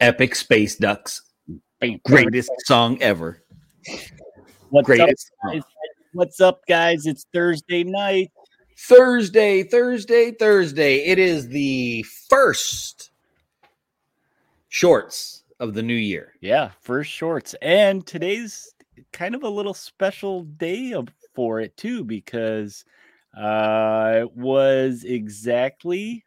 [0.00, 1.22] Epic Space Ducks.
[2.04, 3.42] Greatest song ever.
[4.70, 5.52] What's Greatest up, song.
[5.54, 5.62] guys?
[6.12, 7.06] What's up, guys?
[7.06, 8.30] It's Thursday night.
[8.78, 11.04] Thursday, Thursday, Thursday.
[11.06, 13.10] It is the first
[14.68, 16.34] shorts of the new year.
[16.40, 17.54] Yeah, first shorts.
[17.60, 18.72] And today's
[19.12, 20.94] kind of a little special day
[21.34, 22.84] for it too, because
[23.36, 26.24] uh it was exactly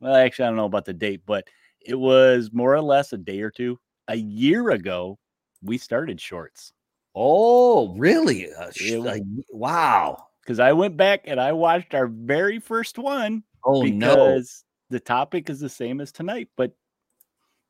[0.00, 1.46] well, actually, I don't know about the date, but
[1.80, 5.18] it was more or less a day or two, a year ago,
[5.62, 6.72] we started shorts.
[7.14, 8.48] Oh, really?
[8.76, 10.26] It- wow.
[10.42, 14.14] Because I went back and I watched our very first one Oh no.
[14.14, 16.72] because the topic is the same as tonight, but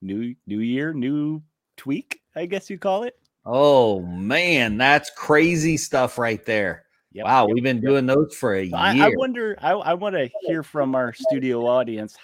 [0.01, 1.43] new new year, new
[1.77, 3.17] tweak, I guess you call it.
[3.45, 6.85] Oh man, that's crazy stuff right there.
[7.13, 7.87] Yep, wow, yep, we've been yep.
[7.87, 9.05] doing those for a So I, year.
[9.05, 9.57] I wonder.
[9.61, 12.17] I, I want to hear from our studio audience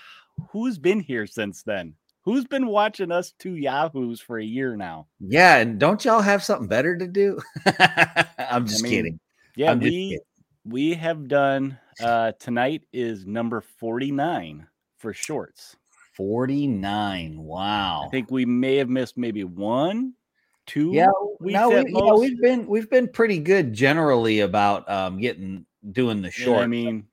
[0.51, 1.95] who's been here since then.
[2.23, 5.07] Who's been watching us two yahoos for a year now?
[5.21, 7.39] yeah, and don't y'all have something better to do?
[8.39, 9.21] I'm just mean, kidding.
[9.55, 10.19] Yeah, I'm we kidding.
[10.65, 11.79] we have done.
[12.03, 14.67] Uh, tonight is number forty nine
[14.99, 15.77] for shorts.
[16.17, 17.39] 49.
[17.39, 18.05] Wow.
[18.07, 20.15] I think we may have missed maybe one,
[20.67, 20.91] two.
[20.93, 21.09] yeah,
[21.41, 22.21] weeks no, we, at you know, most.
[22.21, 26.63] we've been we've been pretty good generally about um getting doing the short.
[26.63, 27.07] I mean,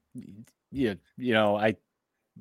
[0.72, 1.76] yeah, you know, I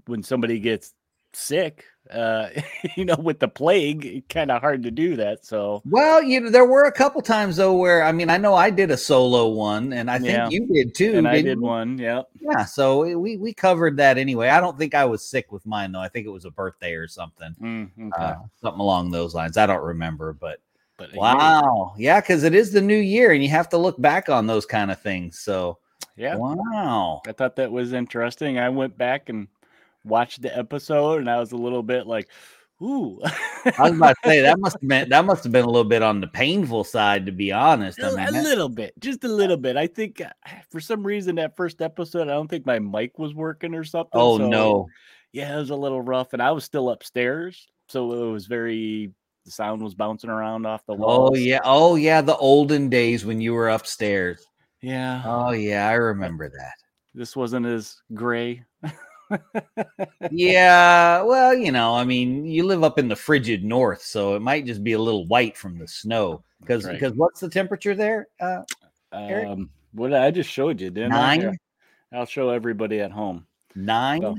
[0.06, 0.94] when somebody gets
[1.34, 2.48] sick, uh,
[2.96, 5.44] you know, with the plague, kind of hard to do that.
[5.46, 8.54] So well, you know, there were a couple times though where I mean, I know
[8.54, 10.48] I did a solo one, and I think Yeah.
[10.50, 11.14] you did too.
[11.16, 11.66] and I didn't you?
[11.66, 11.98] one.
[11.98, 12.28] Yep.
[12.40, 14.48] Yeah, so we we covered that anyway.
[14.48, 16.00] I don't think I was sick with mine though.
[16.00, 18.22] I think it was a birthday or something, Mm, okay.
[18.24, 19.56] uh, something along those lines.
[19.56, 20.60] I don't remember, but
[20.98, 23.78] but a year- wow, yeah, because it is the new year, and you have to
[23.78, 25.38] look back on those kind of things.
[25.38, 25.78] So
[26.16, 26.36] yeah.
[26.36, 28.58] wow, I thought that was interesting.
[28.58, 29.48] I went back and
[30.04, 32.28] watched the episode, and I was a little bit like,
[32.82, 33.20] "Ooh."
[33.78, 35.88] I was about to say that must have been that must have been a little
[35.88, 38.02] bit on the painful side, to be honest.
[38.02, 39.76] I a, mean, a little bit, just a little bit.
[39.76, 40.30] I think uh,
[40.70, 44.10] for some reason that first episode, I don't think my mic was working or something.
[44.14, 44.88] oh so- no,
[45.32, 49.12] yeah, it was a little rough, and I was still upstairs, so it was very
[49.44, 51.30] the sound was bouncing around off the walls.
[51.32, 54.44] oh yeah, oh yeah, the olden days when you were upstairs.
[54.80, 55.22] yeah.
[55.24, 56.74] Oh yeah, I remember that.
[57.14, 58.64] This wasn't as gray.
[60.30, 64.40] yeah, well, you know, I mean, you live up in the frigid north, so it
[64.42, 66.42] might just be a little white from the snow.
[66.60, 66.92] Because right.
[66.92, 68.28] because what's the temperature there?
[68.40, 68.62] Uh?
[69.12, 71.36] Um, what I just showed you, didn't I?
[71.36, 71.58] Nine,
[72.12, 73.46] I'll show everybody at home.
[73.74, 74.22] nine.
[74.22, 74.36] So-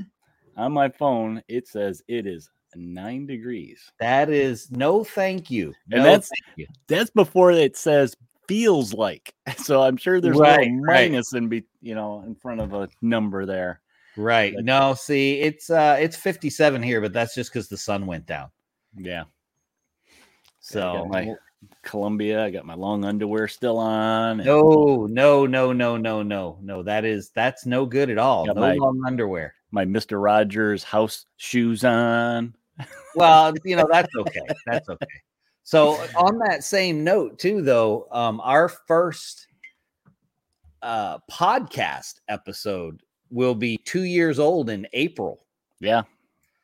[0.56, 3.90] On my phone, it says it is nine degrees.
[4.00, 5.74] That is no, thank you.
[5.90, 6.66] And that's- you.
[6.86, 8.16] That's before it says
[8.48, 9.34] feels like.
[9.58, 11.10] So I'm sure there's Right, right.
[11.10, 13.80] minus in be you know in front of a number there.
[14.16, 14.54] Right.
[14.54, 18.06] but- No, see, it's uh, it's fifty seven here, but that's just because the sun
[18.06, 18.50] went down.
[18.96, 19.24] Yeah.
[20.60, 21.34] So my
[21.82, 22.44] Columbia.
[22.44, 24.40] I got my long underwear still on.
[24.40, 26.82] and no, no, no, no, no, no, no.
[26.82, 28.46] That is that's no good at all.
[28.46, 29.54] Got No my- long underwear.
[29.70, 32.54] My Mister Rogers house shoes on.
[33.16, 34.40] Well, you know, that's okay.
[34.66, 35.06] That's okay.
[35.62, 39.46] So on that same note, too, though, um, our first
[40.82, 43.00] uh podcast episode
[43.34, 45.44] will be two years old in April.
[45.80, 46.02] Yeah.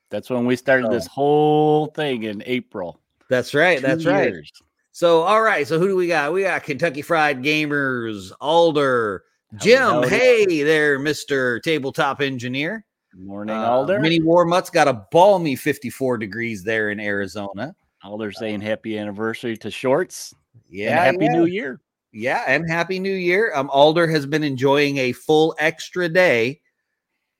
[0.08, 3.00] That's when we started this whole thing in April.
[3.28, 3.78] That's right.
[3.78, 4.32] Two That's right.
[4.92, 5.66] So all right.
[5.66, 6.32] So who do we got?
[6.32, 9.24] We got Kentucky Fried Gamers, Alder,
[9.56, 10.02] Jim.
[10.04, 11.60] Hey there, Mr.
[11.62, 12.84] Tabletop Engineer.
[13.12, 14.00] Good morning, Uh, Alder.
[14.00, 17.74] Mini Warmutt's got a balmy 54 degrees there in Arizona.
[18.02, 20.34] Alder saying happy anniversary to Shorts.
[20.68, 21.04] Yeah.
[21.04, 21.32] happy yeah.
[21.32, 21.80] new year.
[22.12, 23.52] Yeah, and happy new year.
[23.54, 26.60] Um, Alder has been enjoying a full extra day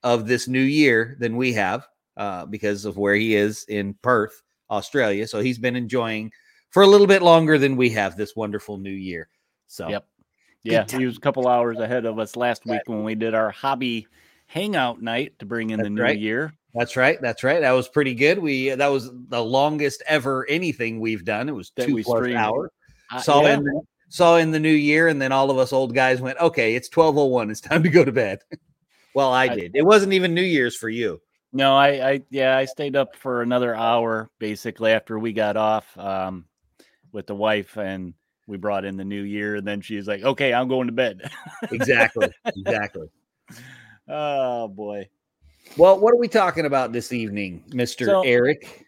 [0.02, 1.86] of this new year than we have,
[2.16, 5.26] uh, because of where he is in Perth, Australia.
[5.26, 6.30] So he's been enjoying
[6.70, 9.28] for a little bit longer than we have this wonderful new year.
[9.66, 10.06] So Yep.
[10.62, 13.50] Yeah, he was a couple hours ahead of us last week when we did our
[13.50, 14.06] hobby
[14.46, 16.18] hangout night to bring in the new right.
[16.18, 16.52] year.
[16.74, 17.18] that's right.
[17.22, 17.60] That's right.
[17.60, 18.38] That was pretty good.
[18.38, 21.48] We that was the longest ever anything we've done.
[21.48, 22.70] It was That two plus hours.
[23.10, 23.54] Uh, Saw yeah.
[23.54, 26.74] in saw in the new year, and then all of us old guys went, "Okay,
[26.74, 27.50] it's twelve oh one.
[27.50, 28.40] It's time to go to bed."
[29.14, 29.70] well, I I- did.
[29.74, 31.20] It wasn't even New Year's for you.
[31.52, 35.98] No, I, I, yeah, I stayed up for another hour basically after we got off
[35.98, 36.44] um,
[37.10, 38.14] with the wife, and
[38.46, 39.56] we brought in the new year.
[39.56, 41.22] And then she's like, "Okay, I'm going to bed."
[41.72, 42.28] Exactly.
[42.44, 43.08] exactly.
[44.08, 45.08] oh boy!
[45.76, 48.86] Well, what are we talking about this evening, Mister So- Eric?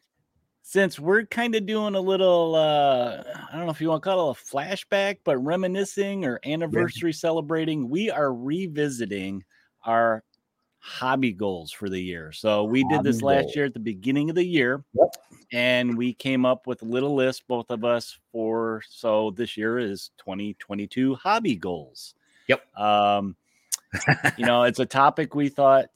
[0.73, 4.09] Since we're kind of doing a little, uh, I don't know if you want to
[4.09, 9.45] call it a flashback, but reminiscing or anniversary celebrating, we are revisiting
[9.85, 10.25] our
[10.79, 12.33] hobby goals for the year.
[12.33, 14.83] So we did Hobby this last year at the beginning of the year.
[14.95, 15.17] Yep.
[15.53, 19.79] And we came up with a little list, both of us, for so this year
[19.79, 22.15] is 2022 hobby goals.
[22.49, 22.79] Yep.
[22.79, 23.37] Um,
[24.39, 25.91] you know, it's a topic we thought,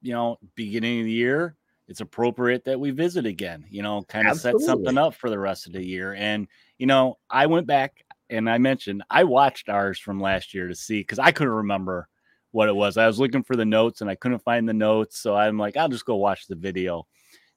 [0.00, 1.56] you know, beginning of the year,
[1.88, 5.38] it's appropriate that we visit again, you know, kind of set something up for the
[5.38, 6.14] rest of the year.
[6.14, 6.46] And,
[6.76, 10.74] you know, I went back and I mentioned I watched ours from last year to
[10.74, 12.06] see because I couldn't remember
[12.50, 12.98] what it was.
[12.98, 15.18] I was looking for the notes and I couldn't find the notes.
[15.18, 17.06] So I'm like, I'll just go watch the video.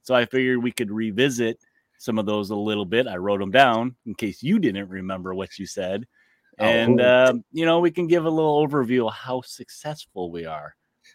[0.04, 1.60] So I figured we could revisit
[1.98, 3.08] some of those a little bit.
[3.08, 6.08] I wrote them down in case you didn't remember what you said.
[6.58, 6.66] Oh.
[6.66, 10.74] And, um, you know, we can give a little overview of how successful we are.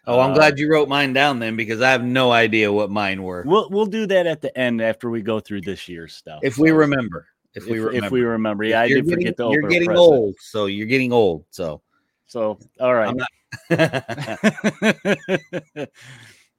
[0.09, 2.89] Oh, I'm Uh, glad you wrote mine down then because I have no idea what
[2.89, 3.43] mine were.
[3.45, 6.39] We'll we'll do that at the end after we go through this year's stuff.
[6.43, 9.37] if we remember, if, if, we remember, if we remember, yeah, I did getting- forget
[9.37, 10.07] to You're open getting present.
[10.07, 11.43] old, so you're getting old.
[11.51, 11.81] So,
[12.27, 13.13] So all right.
[13.15, 13.27] Not-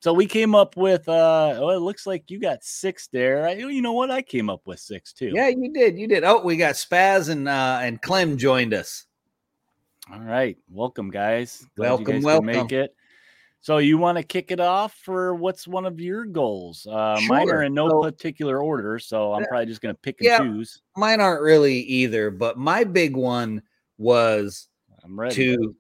[0.01, 3.47] so we came up with uh oh, it looks like you got six there.
[3.49, 4.11] I, you know what?
[4.11, 5.33] I came up with six too.
[5.35, 6.25] yeah, you did, you did.
[6.25, 9.07] Oh, we got Spaz and uh and Clem joined us.
[10.13, 10.57] All right.
[10.71, 11.67] Welcome, guys.
[11.77, 12.47] Glad you Welcome, guys could welcome.
[12.47, 12.95] Make it.
[13.61, 16.87] So you want to kick it off for what's one of your goals?
[16.87, 20.21] Uh, Mine are in no So- particular order, so I'm probably just going to pick
[20.21, 20.39] and Yeah.
[20.39, 20.81] choose.
[20.97, 23.63] Mine aren't really either, but my big one
[23.99, 24.69] was
[25.05, 25.35] I'm ready.
[25.35, 25.75] to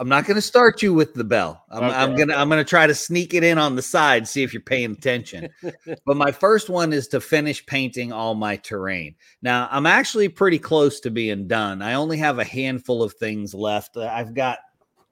[0.00, 1.64] I'm not going to start you with the bell.
[1.70, 4.52] I'm, I'm gonna I'm gonna try to sneak it in on the side, see if
[4.54, 5.48] you're paying attention.
[6.06, 9.16] but my first one is to finish painting all my terrain.
[9.42, 11.82] Now I'm actually pretty close to being done.
[11.82, 13.96] I only have a handful of things left.
[13.96, 14.58] I've got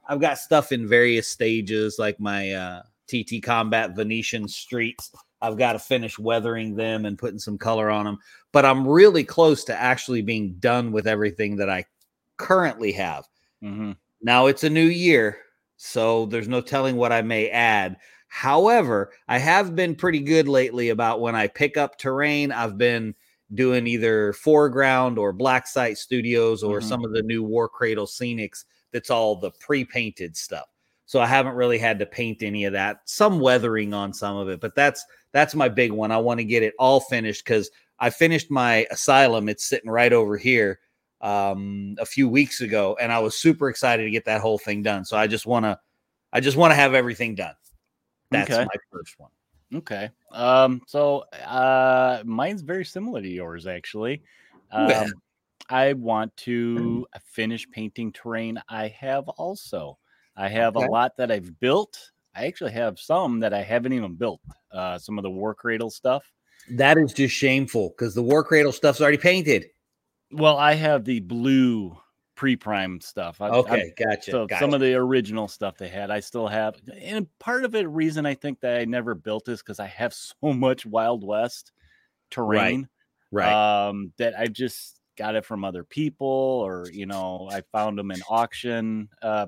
[0.09, 5.11] I've got stuff in various stages, like my uh, TT Combat Venetian streets.
[5.43, 8.19] I've got to finish weathering them and putting some color on them.
[8.53, 11.85] But I'm really close to actually being done with everything that I
[12.37, 13.27] currently have.
[13.63, 13.93] hmm
[14.23, 15.39] Now it's a new year,
[15.77, 17.97] so there's no telling what I may add.
[18.29, 22.53] However, I have been pretty good lately about when I pick up terrain.
[22.53, 23.15] I've been
[23.55, 26.83] doing either 4Ground or black site studios or Mhm.
[26.83, 30.67] some of the new War Cradle scenics that's all the pre-painted stuff.
[31.07, 33.01] So I haven't really had to paint any of that.
[33.05, 36.11] Some weathering on some of it, but that's that's my big one.
[36.11, 39.49] I want to get it all finished because I finished my asylum.
[39.49, 40.81] It's sitting right over here
[41.23, 44.83] um a few weeks ago and I was super excited to get that whole thing
[44.83, 45.03] done.
[45.05, 45.79] So I just want to
[46.33, 47.55] I just want to have everything done.
[48.31, 48.65] That's Okay.
[48.65, 49.31] my first one.
[49.75, 50.11] Okay.
[50.33, 54.23] Um, so uh mine's very similar to yours actually.
[54.71, 55.07] Um
[55.69, 59.99] I want to finish painting terrain I have also.
[60.37, 60.87] I have Okay.
[60.87, 62.13] a lot that I've built.
[62.35, 64.41] I actually have some that I haven't even built.
[64.71, 66.33] Uh some of the war cradle stuff.
[66.71, 69.67] That is just shameful because the War Cradle stuff's already painted.
[70.33, 71.97] Well, I have the blue
[72.35, 73.41] pre-prime stuff.
[73.41, 74.31] I, Okay, gotcha.
[74.33, 74.61] So gotcha.
[74.61, 76.77] some of the original stuff they had, I still have.
[77.01, 80.13] And part of it, reason I think that I never built is because I have
[80.15, 81.73] so much Wild West
[82.31, 82.89] terrain
[83.31, 83.89] right.
[83.89, 88.11] um, that I just got it from other people, or you know, I found them
[88.11, 89.47] in auction uh,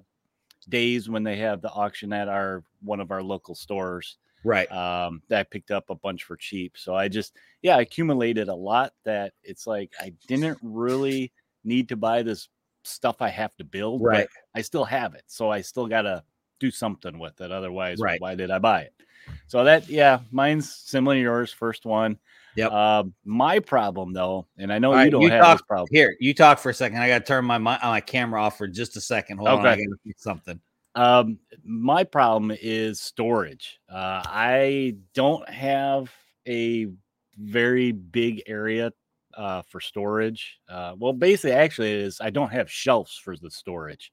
[0.69, 4.19] days when they have the auction at our one of our local stores.
[4.45, 4.71] right.
[4.71, 6.77] Um, that I picked up a bunch for cheap.
[6.79, 11.33] So I just, yeah, I accumulated a lot that it's like I didn't really
[11.65, 12.49] need to buy this
[12.85, 14.29] stuff I have to build, but Right.
[14.55, 15.25] I still have it.
[15.27, 16.23] So I still got to
[16.61, 17.51] do something with it.
[17.51, 18.21] Otherwise, Right.
[18.21, 18.95] why did I buy it?
[19.49, 21.53] So that, yeah, mine's similar to yours.
[21.53, 22.19] First one.
[22.57, 22.73] Yep.
[22.73, 25.89] Uh, my problem though, and I know you don't you have talk- this problem.
[25.93, 26.99] Here, you talk for a second.
[26.99, 29.39] I got to turn my my camera off for just a second.
[29.39, 29.85] Hold on, I Okay.
[29.85, 30.61] got to fix something.
[30.95, 33.79] Um, my problem is storage.
[33.89, 36.11] Uh, I don't have
[36.49, 36.89] a
[37.39, 38.93] very big area
[39.35, 40.59] uh, for storage.
[40.69, 44.13] Uh, well, basically, actually, it is I don't have shelves for the storage,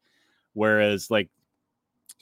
[0.54, 1.30] whereas like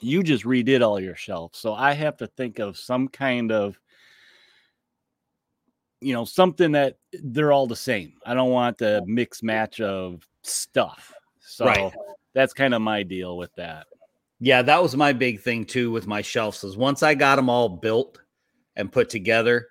[0.00, 3.78] you just redid all your shelves, so I have to think of some kind of
[6.04, 8.14] you know something that they're all the same.
[8.26, 11.12] I don't want the mix match of stuff.
[11.40, 11.92] So Right.
[12.34, 13.86] that's kind of my deal with that.
[14.40, 16.62] Yeah, that was my big thing too with my shelves.
[16.64, 18.20] Is once I got them all built
[18.76, 19.68] and put together,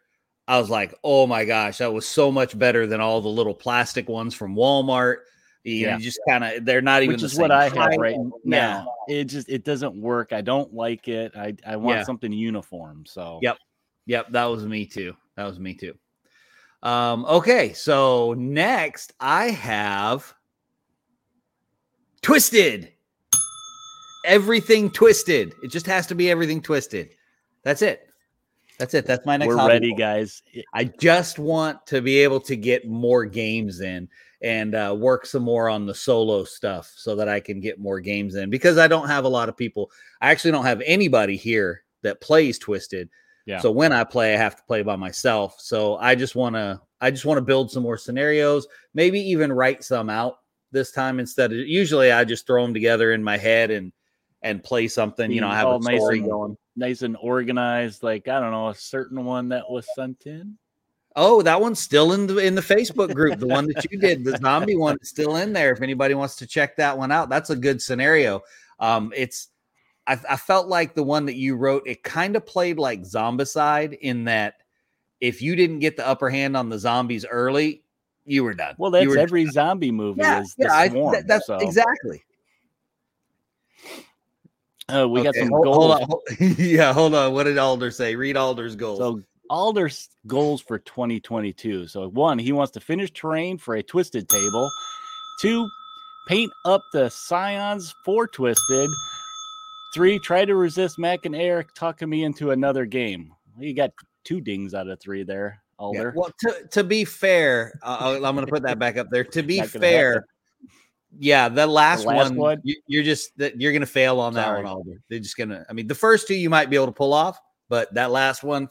[0.47, 3.53] I was like, "Oh my gosh, that was so much better than all the little
[3.53, 5.17] plastic ones from Walmart."
[5.63, 5.97] You, know, Yeah.
[5.97, 8.83] you just kind of they're not even which the is what I have right Yeah.
[8.83, 8.93] now.
[9.07, 10.33] It just it doesn't work.
[10.33, 11.33] I don't like it.
[11.35, 12.03] I I want Yeah.
[12.03, 13.05] something uniform.
[13.05, 13.57] So Yep.
[14.07, 15.15] Yep, that was me too.
[15.37, 15.93] That was me too.
[16.83, 20.33] Um, okay, so next I have
[22.23, 22.93] Twisted.
[24.25, 25.53] Everything twisted.
[25.61, 27.09] It just has to be everything twisted.
[27.63, 28.07] That's it.
[28.79, 29.05] That's it.
[29.05, 29.49] That's my next.
[29.49, 29.97] We're ready, goal.
[29.97, 30.41] guys.
[30.73, 34.07] I just want to be able to get more games in
[34.41, 37.99] and uh, work some more on the solo stuff so that I can get more
[37.99, 39.91] games in because I don't have a lot of people.
[40.21, 43.09] I actually don't have anybody here that plays Twisted.
[43.45, 43.59] Yeah.
[43.59, 45.55] So when I play, I have to play by myself.
[45.59, 49.51] So I just want to, I just want to build some more scenarios, maybe even
[49.51, 50.37] write some out
[50.71, 53.91] this time instead of usually I just throw them together in my head and
[54.41, 55.31] and play something.
[55.31, 56.57] You know, I have All a nice story and- going.
[56.75, 58.01] Nice and organized.
[58.01, 60.57] Like I don't know, a certain one that was sent in.
[61.15, 63.37] Oh, that one's still in the in the Facebook group.
[63.39, 65.71] The one that you did, the zombie one, is still in there.
[65.71, 68.41] If anybody wants to check that one out, that's a good scenario.
[68.79, 69.49] Um, it's
[70.07, 73.97] I, I felt like the one that you wrote, it kind of played like Zombicide
[73.99, 74.55] in that
[75.21, 77.83] if you didn't get the upper hand on the zombies early,
[78.25, 78.75] you were done.
[78.77, 81.57] Well, that's were every zombie movie yeah, is the yeah, I- that- that's so.
[81.57, 82.21] exactly.
[84.93, 85.77] Uh, we got some hold, goals.
[85.77, 86.01] hold on.
[86.07, 86.23] hold-
[86.59, 87.33] yeah, hold on.
[87.33, 88.15] What did Alder say?
[88.15, 88.99] Read Alder's goals.
[88.99, 91.87] So Alder's goals for 2022.
[91.87, 94.69] So one, he wants to finish terrain for a twisted table.
[95.39, 95.67] Two,
[96.27, 98.89] paint up the scions for twisted.
[99.93, 103.31] Three, try to resist Mac and Eric talking me into another game.
[103.59, 103.91] You got
[104.23, 106.13] two dings out of three there, Yeah, Alder.
[106.15, 109.23] Well, to, to be fair, uh, I'm going to put that back up there.
[109.23, 110.27] To be fair, happen.
[111.19, 112.61] yeah, the last, last one, one?
[112.63, 114.99] You, you're just you're going to fail on that one, Alder.
[115.09, 115.63] They're just going to.
[115.69, 118.43] I mean, the first two you might be able to pull off, but that last
[118.43, 118.67] one,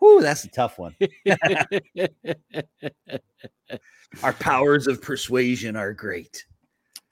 [0.00, 0.94] whoo, that's a tough one.
[4.22, 6.46] Our powers of persuasion are great.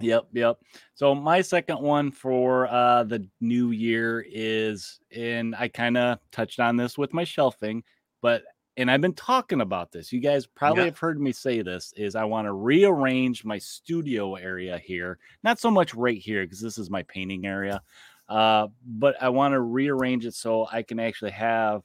[0.00, 0.58] Yep, yep.
[0.94, 6.60] So my second one for uh the new year is and I kind of touched
[6.60, 7.82] on this with my shelving,
[8.20, 8.42] but
[8.76, 10.12] and I've been talking about this.
[10.12, 10.84] You guys probably Yeah.
[10.84, 15.18] have heard me say this is I want to rearrange my studio area here.
[15.42, 17.80] Not so much right here because this is my painting area.
[18.28, 21.84] Uh but I want to rearrange it so I can actually have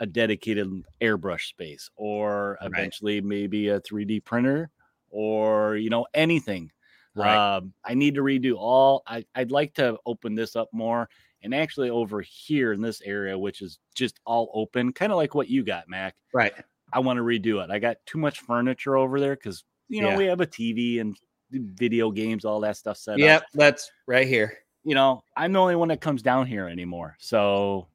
[0.00, 0.68] a dedicated
[1.00, 2.92] airbrush space or Right.
[2.92, 4.70] eventually maybe a 3D printer
[5.10, 6.70] or you know anything
[7.14, 7.56] Right.
[7.56, 9.02] um, I need to redo all.
[9.06, 11.08] I, I'd like to open this up more.
[11.42, 15.34] And actually, over here in this area, which is just all open, kind of like
[15.34, 16.52] what you got, Mac, right.
[16.92, 17.70] I want to redo it.
[17.70, 20.16] I got too much furniture over there because, you know, Yeah.
[20.18, 21.16] we have a TV and
[21.50, 23.46] video games, all that stuff set Yep, up.
[23.54, 24.58] that's right here.
[24.84, 27.16] You know, I'm the only one that comes down here anymore.
[27.18, 27.88] So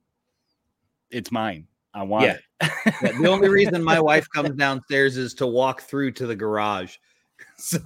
[1.12, 1.68] it's mine.
[1.94, 2.38] I want Yeah.
[2.62, 2.72] it.
[3.02, 6.98] Yeah, the only reason my wife comes downstairs is to walk through to the garage.
[7.58, 7.80] So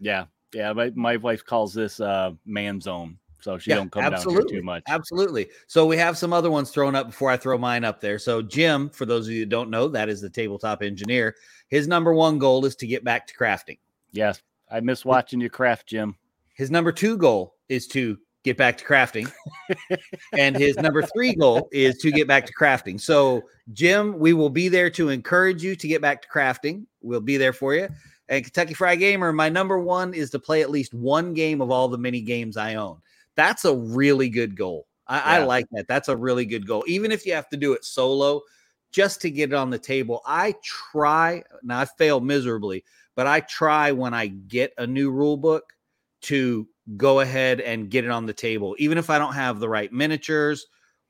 [0.00, 0.26] yeah.
[0.52, 0.72] Yeah.
[0.72, 3.18] My, my wife calls this uh, man zone.
[3.40, 4.82] So she Yeah, don't come down here too much.
[4.88, 5.48] Absolutely.
[5.68, 8.18] So we have some other ones thrown up before I throw mine up there.
[8.18, 11.36] So Jim, for those of you that don't know, that is the tabletop engineer.
[11.68, 13.78] His number one goal is to get back to crafting.
[14.12, 14.42] Yes.
[14.70, 16.16] I miss watching you craft, Jim.
[16.54, 19.30] His number two goal is to get back to crafting.
[20.32, 23.00] and his number three goal is to get back to crafting.
[23.00, 26.86] So, Jim, we will be there to encourage you to get back to crafting.
[27.02, 27.88] We'll be there for you.
[28.28, 31.70] And Kentucky Fried Gamer, my number one is to play at least one game of
[31.70, 33.00] all the mini games I own.
[33.36, 34.86] That's a really good goal.
[35.06, 35.88] I, I like that.
[35.88, 36.84] That's a really good goal.
[36.86, 38.42] Even if you have to do it solo,
[38.92, 40.22] just to get it on the table.
[40.26, 45.36] I try, now I fail miserably, but I try when I get a new rule
[45.36, 45.72] book
[46.22, 49.68] to go ahead and get it on the table, even if I don't have the
[49.68, 50.66] right miniatures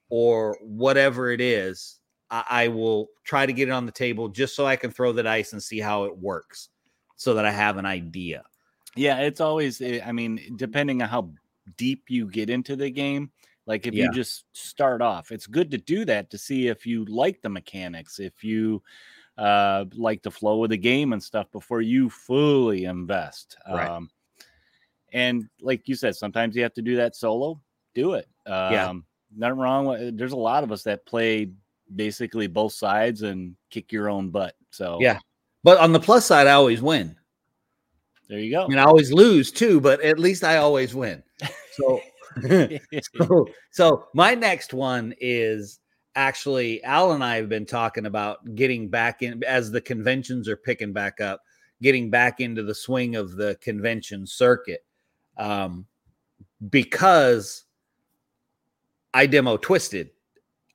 [0.08, 1.98] or whatever it is.
[2.30, 5.12] I, I will try to get it on the table just so I can throw
[5.12, 6.68] the dice and see how it works,
[7.18, 8.44] so that I have an idea.
[8.96, 9.82] Yeah, it's always.
[9.82, 11.30] eh, I mean, depending on how
[11.76, 13.30] deep you get into the game,
[13.66, 14.04] like if Yeah.
[14.04, 17.50] you just start off, it's good to do that to see if you like the
[17.50, 18.82] mechanics, if you
[19.36, 23.56] uh, like the flow of the game and stuff before you fully invest.
[23.70, 23.88] Right.
[23.90, 24.10] Um,
[25.12, 27.60] and like you said, sometimes you have to do that solo.
[27.94, 28.28] Do it.
[28.46, 28.92] Um, Yeah.
[29.36, 29.86] Nothing wrong.
[29.86, 31.50] With, there's a lot of us that play
[31.94, 34.56] basically both sides and kick your own butt.
[34.70, 35.18] So Yeah.
[35.64, 37.16] But on the plus side, I always win.
[38.28, 38.64] there you go.
[38.64, 41.22] I mean, I always lose too, but at least I always win.
[41.72, 42.00] So,
[43.16, 45.80] so, so my next one is
[46.14, 50.56] actually Al and I have been talking about getting back in as the conventions are
[50.56, 51.42] picking back up,
[51.82, 54.84] getting back into the swing of the convention circuit.
[55.36, 55.86] Um,
[56.70, 57.64] because
[59.14, 60.10] I demo twisted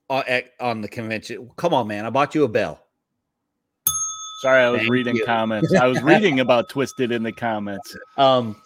[0.10, 1.50] on, at- on the convention.
[1.58, 2.06] Come on, man!
[2.06, 2.83] I bought you a bell.
[4.44, 5.26] Sorry, I was Thank reading you.
[5.26, 5.74] comments.
[5.74, 7.96] I was reading about Twisted in the comments.
[8.18, 8.58] um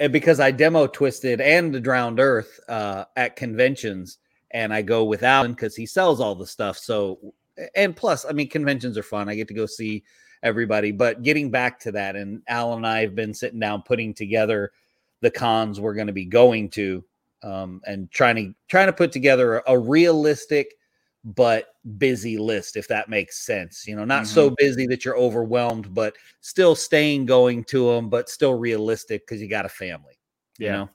[0.00, 4.18] and because i demo twisted and the drowned earth uh at conventions
[4.50, 7.20] and i go with alan because he sells all the stuff so
[7.76, 10.02] and plus i mean conventions are fun i get to go see
[10.42, 14.12] everybody but getting back to that and alan and i have been sitting down putting
[14.12, 14.72] together
[15.20, 17.04] the cons we're going to be going to
[17.44, 20.74] um and trying to trying to put together a, a realistic
[21.24, 23.86] but busy list, if that makes sense.
[23.86, 28.28] You know, not so busy that you're overwhelmed, but still staying going to them, but
[28.28, 30.18] still realistic because you got a family.
[30.58, 30.72] You Yeah.
[30.72, 30.90] know,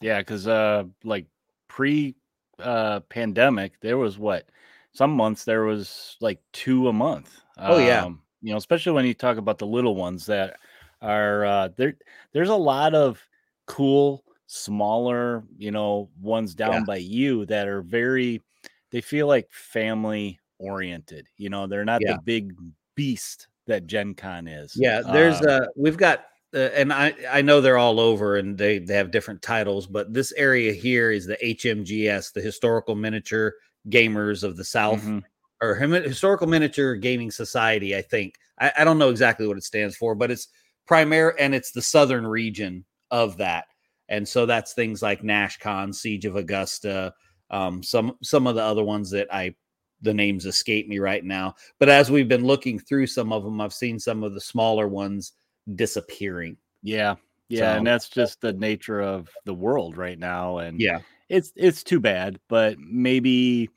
[0.00, 1.26] Yeah, because uh, like
[1.68, 2.16] pre
[2.60, 4.50] uh pandemic, there was what
[4.92, 7.40] some months there was like two a month.
[7.66, 8.06] Oh, yeah.
[8.06, 10.58] Um, you know, especially when you talk about the little ones that
[11.02, 11.96] are uh there.
[12.32, 13.22] There's a lot of
[13.66, 16.84] cool, smaller, you know, ones down Yeah.
[16.84, 18.42] by you that are very.
[18.90, 21.26] They feel like family oriented.
[21.36, 22.14] You know, they're not Yeah.
[22.14, 22.54] the big
[22.94, 24.72] beast that Gen Con is.
[24.76, 28.56] Yeah, there's Um, uh we've got uh, and I I know they're all over and
[28.56, 33.54] they they have different titles, but this area here is the HMGS, the Historical Miniature
[33.88, 35.22] Gamers of the South mhm.
[35.60, 38.36] or Historical Miniature Gaming Society, I think.
[38.58, 40.48] I, I don't know exactly what it stands for, but it's
[40.86, 43.66] primary and it's the southern region of that.
[44.08, 47.12] And so that's things like NashCon, Siege of Augusta,
[47.50, 49.54] um, some some of the other ones that I
[50.00, 51.54] the names escape me right now.
[51.78, 54.86] But as we've been looking through some of them, I've seen some of the smaller
[54.86, 55.32] ones
[55.74, 56.56] disappearing.
[56.82, 57.16] Yeah.
[57.50, 60.58] Yeah, and that's just the nature of the world right now.
[60.58, 61.00] And Yeah.
[61.30, 63.70] it's it's too bad, but maybe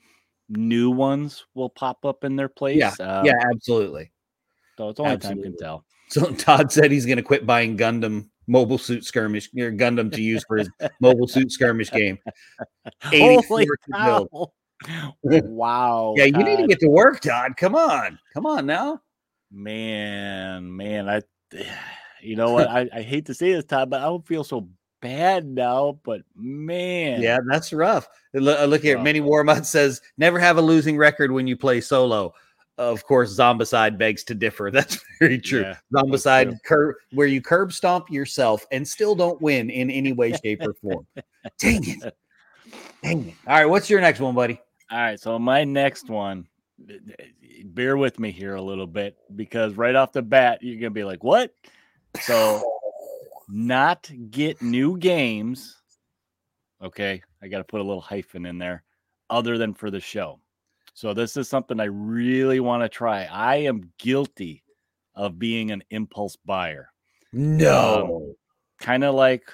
[0.49, 2.77] new ones will pop up in their place.
[2.77, 4.11] Yeah, uh, yeah, absolutely.
[4.77, 5.85] So it's only time can tell.
[6.09, 10.21] So Todd said he's going to quit buying Gundam mobile suit skirmish or Gundam to
[10.21, 10.69] use for his
[10.99, 12.17] mobile suit skirmish game.
[13.11, 14.27] 84 Holy cow.
[15.23, 16.13] wow.
[16.17, 17.55] Yeah, you need to get to work, Todd.
[17.57, 18.19] Come on.
[18.33, 19.01] Come on now.
[19.51, 21.09] man, man.
[21.09, 21.21] I
[22.21, 22.67] you know what?
[22.69, 24.67] I, I hate to say this, Todd, but I don't feel so
[25.01, 25.99] bad now.
[26.03, 28.07] But man, Yeah, that's rough.
[28.33, 28.99] Look, uh, look here.
[28.99, 32.33] Mini Warmut says never have a losing record when you play solo.
[32.81, 34.71] Of course, Zombicide begs to differ.
[34.73, 35.61] That's very true.
[35.61, 36.57] Yeah, Zombicide true.
[36.65, 40.73] curb where you curb stomp yourself and still don't win in any way, shape, or
[40.73, 41.05] form.
[41.59, 42.17] Dang it.
[43.03, 43.35] Dang it.
[43.45, 44.59] All right, what's your next one, buddy?
[44.89, 46.47] All right, so my next one,
[47.65, 51.03] bear with me here a little bit because right off the bat, you're gonna be
[51.03, 51.53] like, "What?"
[52.21, 52.63] So,
[53.47, 55.77] not get new games.
[56.81, 58.83] Okay, I got to put a little hyphen in there,
[59.29, 60.39] other than for the show.
[61.01, 63.23] So this is something I really want to try.
[63.23, 64.63] I am guilty
[65.15, 66.91] of being an impulse buyer
[67.33, 68.35] No.
[68.79, 69.51] kind of like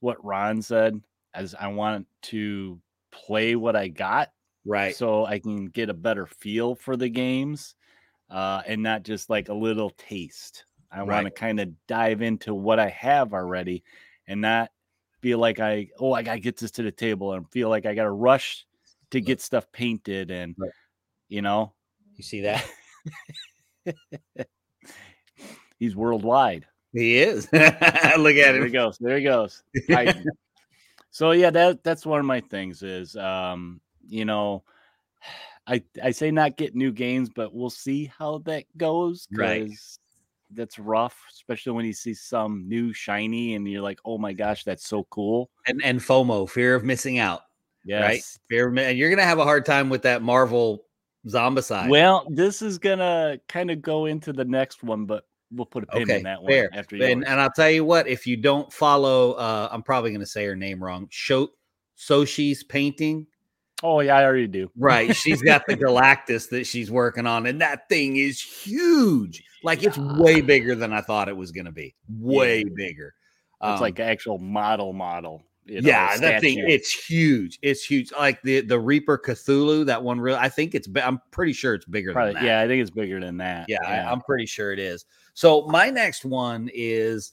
[0.00, 1.00] what Ron said,
[1.32, 2.78] as I want to
[3.10, 4.32] play what I got
[4.66, 4.94] right.
[4.94, 7.76] so I can get a better feel for the games
[8.28, 10.66] uh, and not just like a little taste.
[10.92, 13.84] I want to kind of dive into what I have already
[14.28, 14.70] and not
[15.22, 17.86] feel like I, oh, I got to get this to the table and feel like
[17.86, 18.66] I got to rush
[19.14, 20.70] to get stuff painted and, Right.
[21.28, 21.72] you know,
[22.16, 22.64] You see that?
[25.78, 26.66] he's worldwide.
[26.92, 27.44] he is.
[27.52, 27.62] Look
[28.36, 28.98] at there he goes.
[28.98, 29.62] There he goes.
[31.10, 34.62] so yeah, that that's one of my things is um, you know,
[35.66, 39.64] I I say not get new games, but we'll see how that goes Right.
[39.64, 39.98] because
[40.50, 44.62] that's rough, especially when you see some new shiny and you're like, oh my gosh,
[44.62, 45.50] that's so cool.
[45.66, 47.40] And and FOMO, fear of missing out.
[47.84, 48.02] Yes.
[48.02, 48.22] Right.
[48.48, 50.84] Fear of, mi- you're gonna have a hard time with that Marvel
[51.28, 51.88] Zombicide.
[51.88, 55.86] Well, this is gonna kind of go into the next one, but we'll put a
[55.86, 56.68] pin Okay, in that fair.
[56.70, 57.24] one after and, yours.
[57.28, 60.56] and I'll tell you what, if you don't follow, uh, I'm probably gonna say her
[60.56, 61.06] name wrong.
[61.10, 61.48] Sho
[61.96, 63.26] Soshi's painting.
[63.82, 64.70] oh yeah, I already do.
[64.76, 65.14] Right.
[65.14, 69.42] She's got the Galactus that she's working on, and that thing is huge.
[69.62, 71.94] Like it's way bigger than I thought it was gonna be.
[72.08, 73.14] Way bigger.
[73.62, 75.42] It's Um, like actual model model.
[75.66, 77.58] You know, yeah, that thing it's huge.
[77.62, 78.12] It's huge.
[78.12, 81.86] Like the the Reaper Cthulhu, that one real I think it's I'm pretty sure it's
[81.86, 82.48] bigger Probably, than that.
[82.48, 83.66] yeah, I think it's bigger than that.
[83.68, 85.06] Yeah, I, I'm pretty sure it is.
[85.32, 87.32] So my next one is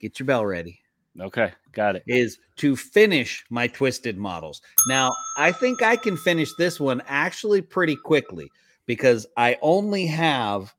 [0.00, 0.80] get your bell ready.
[1.18, 2.02] okay, got it.
[2.06, 4.60] Is to finish my twisted models.
[4.88, 8.50] Now, I think I can finish this one actually pretty quickly
[8.84, 10.74] because I only have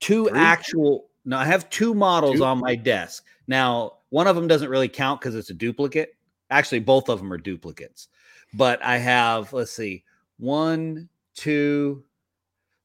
[0.00, 0.38] two Three?
[0.38, 2.44] actual no, I have two models Two?
[2.44, 3.24] on my desk.
[3.46, 6.14] Now, one of them doesn't really count because it's a duplicate.
[6.50, 8.08] Actually, both of them are duplicates.
[8.54, 10.04] But I have, let's see,
[10.38, 12.04] one, two,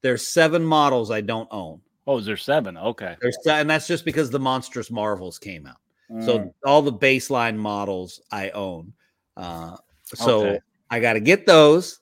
[0.01, 1.81] there's seven models I don't own.
[2.07, 2.77] Oh, is there seven?
[2.77, 3.15] Okay.
[3.19, 5.77] There's and that's just because the monstrous marvels came out.
[6.21, 8.93] So Mm, all the baseline models I own.
[9.35, 10.59] Uh, so Okay.
[10.91, 11.99] I got to get those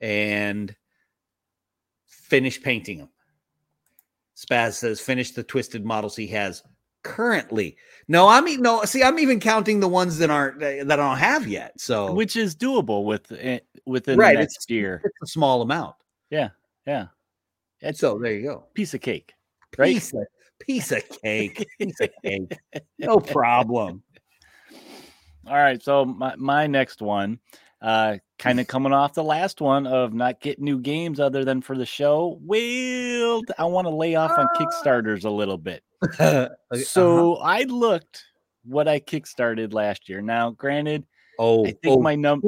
[0.00, 0.74] and
[2.06, 3.08] finish painting them.
[4.36, 6.62] Spaz says finish the twisted models he has
[7.02, 7.76] currently.
[8.08, 8.84] No, I mean no.
[8.84, 11.80] See, I'm even counting the ones that aren't that I don't have yet.
[11.80, 15.00] So which is doable with it within Right, the it's- next year.
[15.04, 15.94] it's a small amount.
[16.30, 16.50] Yeah,
[16.86, 17.06] yeah.
[17.80, 18.64] it's So there you go.
[18.74, 19.32] piece of cake.
[19.78, 19.94] Right?
[19.94, 20.26] Piece of
[20.60, 21.66] piece of cake.
[21.78, 22.56] Piece of cake.
[22.98, 24.02] No problem.
[25.46, 25.82] All right.
[25.82, 27.38] So my my next one,
[27.82, 31.60] uh, kind of coming off the last one of not getting new games other than
[31.60, 32.38] for the show.
[32.40, 35.82] Well, I want to lay off on Kickstarters a little bit.
[36.18, 36.48] Uh-huh.
[36.82, 38.24] So I looked
[38.64, 40.20] what I kickstarted last year.
[40.20, 41.04] Now, granted,
[41.38, 42.42] oh, I think oh, my num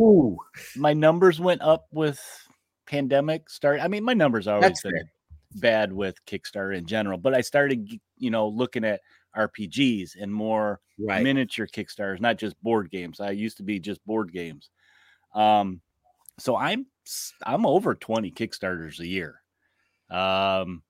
[0.76, 2.20] my numbers went up with
[2.86, 3.80] pandemic start.
[3.80, 5.10] I mean, my numbers always That's been fair.
[5.54, 9.00] bad with Kickstarter in general, but I started, you know, looking at
[9.36, 11.22] RPGs and more right.
[11.22, 13.20] miniature Kickstarters, not just board games.
[13.20, 14.70] I used to be just board games.
[15.34, 15.80] Um,
[16.38, 16.86] so I'm
[17.44, 19.40] I'm over 20 Kickstarters a year.
[20.10, 20.82] Um,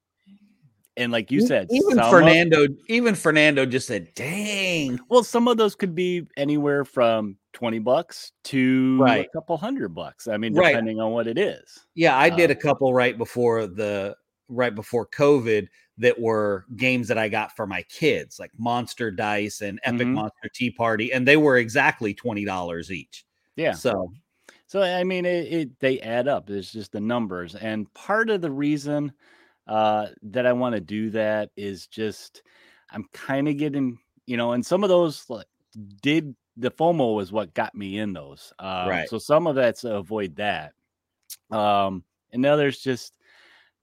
[0.96, 5.48] and like you said, even some of- Fernando, even Fernando just said, "Dang, well, some
[5.48, 9.26] of those could be anywhere from 20 bucks to Right.
[9.26, 10.28] a couple hundred bucks.
[10.28, 10.70] I mean, Right.
[10.70, 11.80] depending on what it is.
[11.96, 14.16] Yeah, I did Uh, a couple right before the
[14.48, 15.66] right before COVID
[15.98, 20.14] that were games that I got for my kids, like Monster Dice and Epic Mhm.
[20.14, 23.24] Monster Tea Party, and they were exactly twenty dollars each.
[23.56, 23.72] Yeah.
[23.72, 24.12] So
[24.66, 26.50] So I mean, it, it they add up.
[26.50, 29.12] It's just the numbers, and part of the reason
[29.66, 32.42] uh, that I want to do that is just
[32.90, 35.46] I'm kind of getting, you know, and some of those like,
[36.02, 38.52] did the FOMO is what got me in those.
[38.58, 39.08] Um, Right.
[39.08, 40.74] So some of that's to avoid that,
[41.50, 43.14] um, and others just.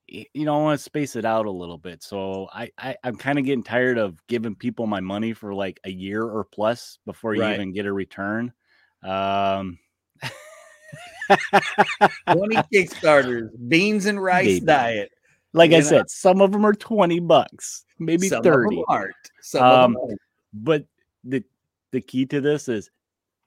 [0.07, 2.03] You know, I want to space it out a little bit.
[2.03, 5.79] So I, I I'm kind of getting tired of giving people my money for like
[5.85, 7.53] a year or plus before you Right.
[7.53, 8.51] even get a return.
[9.03, 9.79] Um,
[12.32, 14.65] twenty Kickstarters, beans and rice Maybe.
[14.65, 15.12] diet.
[15.54, 15.82] like I know?
[15.82, 18.84] said, some of them are 20 bucks, maybe Some of 'em 30.
[18.88, 19.15] aren't.
[19.41, 20.21] Some Um, of them aren't.
[20.54, 20.86] But
[21.23, 21.43] the
[21.91, 22.89] the key to this is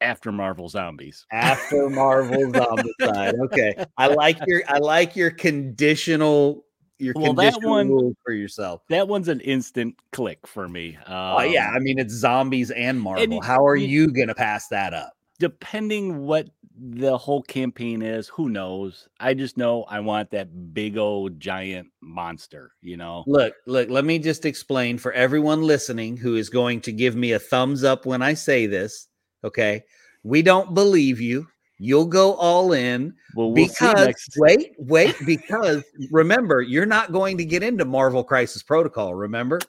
[0.01, 1.27] after Marvel Zombies.
[1.33, 2.95] after Marvel Zombies.
[3.01, 6.65] Okay, I like your I like your conditional
[6.99, 8.83] your Well, that conditional one- rule for yourself.
[8.89, 10.97] That one's an instant click for me.
[11.09, 13.39] Oh yeah, Um, I mean it's zombies and Marvel.
[13.39, 15.13] it- How are you- you gonna pass that up?
[15.45, 19.09] Depending what the whole campaign is, who knows?
[19.21, 23.25] I just know I want that big old giant monster, you know.
[23.27, 27.33] Look, look, let me just explain for everyone listening who is going to give me
[27.33, 29.09] a thumbs up when I say this.
[29.45, 29.83] Okay.
[30.23, 31.47] We don't believe you.
[31.79, 37.45] You'll go all in Well, we'll because wait, wait, because remember, you're not going to
[37.45, 39.15] get into Marvel Crisis Protocol.
[39.15, 39.61] Remember?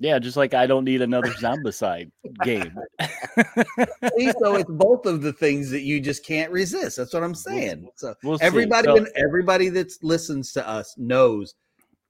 [0.00, 2.10] Yeah, just like I don't need another Zombicide
[2.44, 2.76] game.
[3.00, 6.96] See, so it's both of the things that you just can't resist.
[6.96, 7.88] That's what I'm saying.
[7.96, 11.54] So We'll everybody So- everybody that listens to us knows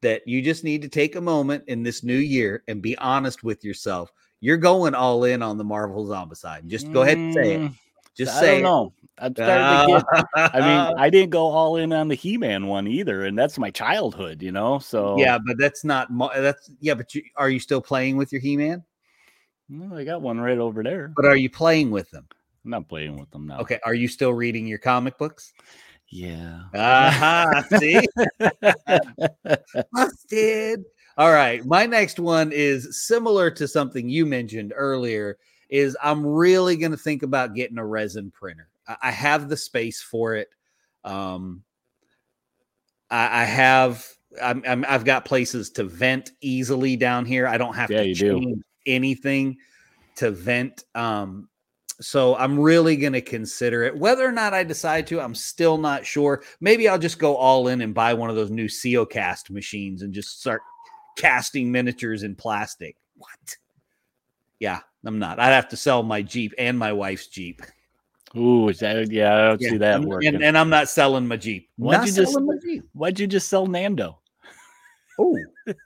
[0.03, 3.43] that you just need to take a moment in this new year and be honest
[3.45, 4.11] with yourself.
[4.41, 6.67] You're going all in on the Marvel Zombicide.
[6.67, 7.61] Just go ahead and say it.
[7.61, 7.75] Mm,
[8.17, 8.93] Just I say don't know.
[9.19, 10.27] I'm starting to get.
[10.55, 13.71] I mean, I didn't go all in on the He-Man one either, and that's my
[13.71, 14.79] childhood, you know.
[14.79, 16.95] So yeah, but that's not that's yeah.
[16.95, 18.83] But you, are you still playing with your He-Man?
[19.71, 21.13] Well, I got one right over there.
[21.15, 22.27] But are you playing with them?
[22.65, 23.59] I'm not playing with them now.
[23.61, 23.79] Okay.
[23.85, 25.53] Are you still reading your comic books?
[26.09, 26.63] Yeah.
[26.75, 27.65] Aha!
[27.79, 28.01] See,
[29.93, 30.85] busted.
[31.17, 31.65] All right.
[31.65, 35.39] My next one is similar to something you mentioned earlier.
[35.71, 38.69] Is I'm really going to think about getting a resin printer.
[38.87, 40.49] I, I have the space for it.
[41.05, 41.63] Um,
[43.11, 44.07] I, I have.
[44.43, 44.85] I'm, I'm.
[44.89, 47.47] I've got places to vent easily down here.
[47.47, 48.39] I don't have Yeah, to you do.
[48.41, 49.57] change anything
[50.17, 50.85] to vent.
[50.95, 51.49] Um,
[52.01, 53.97] so I'm really going to consider it.
[53.97, 56.43] Whether or not I decide to, I'm still not sure.
[56.61, 60.13] Maybe I'll just go all in and buy one of those new CeoCast machines and
[60.13, 60.61] just start
[61.17, 62.97] casting miniatures in plastic.
[63.17, 63.57] What?
[64.59, 65.39] Yeah, I'm not.
[65.39, 67.63] I'd have to sell my Jeep and my wife's Jeep.
[68.37, 69.35] Ooh, is that yeah?
[69.35, 70.35] I don't see that and, working.
[70.35, 71.71] and, and I'm not selling my Jeep.
[71.77, 72.85] Why'd not you just- selling my Jeep.
[72.93, 74.19] Why'd you just sell Nando?
[75.19, 75.39] Oh,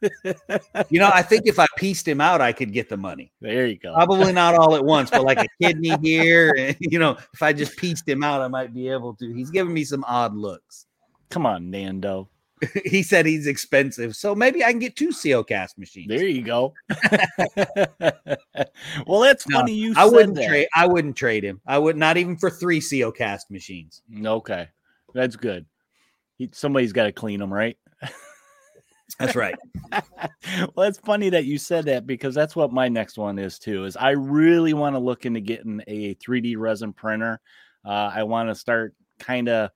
[0.89, 3.31] you know, I think if I pieced him out, I could get the money.
[3.43, 3.93] There you go.
[3.93, 6.55] Probably not all at once, but like a kidney here.
[6.57, 9.33] And, you know, if I just pieced him out, I might be able to.
[9.35, 10.87] He's giving me some odd looks.
[11.29, 12.31] Come on, Nando.
[12.85, 16.09] he said he's expensive, so maybe I can get two CeoCast machines.
[16.09, 16.75] There you go.
[19.07, 20.69] well, that's No, funny you I said wouldn't trade.
[20.75, 21.61] I wouldn't trade him.
[21.67, 24.03] I would not even for three CeoCast machines.
[24.25, 24.69] Okay,
[25.15, 25.67] that's good.
[26.37, 27.77] He, somebody's got to clean them, right?
[29.19, 29.57] That's right.
[30.75, 33.85] well, it's funny that you said that because that's what my next one is too.
[33.85, 37.41] Is I really want to look into getting a 3D resin printer.
[37.85, 39.71] Uh, I want to start kind of,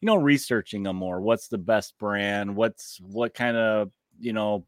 [0.00, 1.20] you know, researching them more.
[1.20, 2.54] What's the best brand?
[2.54, 4.64] What's what kind of you know